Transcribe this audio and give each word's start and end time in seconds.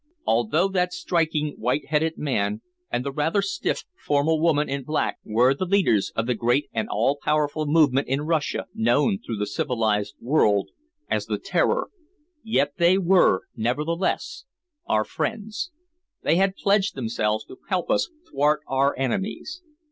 Although 0.25 0.69
that 0.69 0.93
striking, 0.93 1.51
white 1.59 1.89
headed 1.89 2.17
man 2.17 2.63
and 2.89 3.05
the 3.05 3.11
rather 3.11 3.43
stiff, 3.43 3.83
formal 4.03 4.41
woman 4.41 4.67
in 4.67 4.81
black 4.83 5.19
were 5.23 5.53
the 5.53 5.63
leaders 5.67 6.11
of 6.15 6.25
the 6.25 6.33
great 6.33 6.71
and 6.73 6.89
all 6.89 7.19
powerful 7.21 7.67
movement 7.67 8.07
in 8.07 8.21
Russia 8.23 8.65
known 8.73 9.19
through 9.19 9.37
the 9.37 9.45
civilized 9.45 10.15
world 10.19 10.69
as 11.07 11.27
"The 11.27 11.37
Terror," 11.37 11.91
yet 12.43 12.77
they 12.77 12.97
were 12.97 13.41
nevertheless 13.55 14.45
our 14.87 15.03
friends. 15.05 15.69
They 16.23 16.37
had 16.37 16.55
pledged 16.55 16.95
themselves 16.95 17.45
to 17.45 17.59
help 17.69 17.91
us 17.91 18.09
thwart 18.27 18.61
our 18.67 18.97
enemies. 18.97 19.61